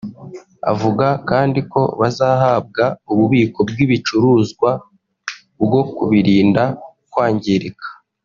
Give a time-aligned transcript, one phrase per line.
[0.71, 4.69] Avuga kandi ko bazahabwa ububiko bw’ibicuruzwa
[5.63, 6.63] bwo kubirinda
[7.11, 7.87] kwangirika